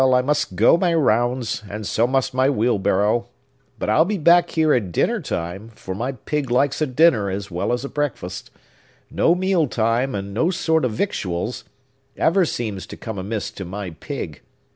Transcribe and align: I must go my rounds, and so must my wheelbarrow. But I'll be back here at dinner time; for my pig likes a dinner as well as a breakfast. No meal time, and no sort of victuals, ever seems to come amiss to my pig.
I 0.01 0.23
must 0.23 0.55
go 0.55 0.77
my 0.77 0.95
rounds, 0.95 1.61
and 1.69 1.85
so 1.85 2.07
must 2.07 2.33
my 2.33 2.49
wheelbarrow. 2.49 3.27
But 3.77 3.91
I'll 3.91 4.03
be 4.03 4.17
back 4.17 4.49
here 4.49 4.73
at 4.73 4.91
dinner 4.91 5.21
time; 5.21 5.69
for 5.75 5.93
my 5.93 6.13
pig 6.13 6.49
likes 6.49 6.81
a 6.81 6.87
dinner 6.87 7.29
as 7.29 7.51
well 7.51 7.71
as 7.71 7.85
a 7.85 7.87
breakfast. 7.87 8.49
No 9.11 9.35
meal 9.35 9.67
time, 9.67 10.15
and 10.15 10.33
no 10.33 10.49
sort 10.49 10.85
of 10.85 10.93
victuals, 10.93 11.65
ever 12.17 12.45
seems 12.45 12.87
to 12.87 12.97
come 12.97 13.19
amiss 13.19 13.51
to 13.51 13.63
my 13.63 13.91
pig. 13.91 14.41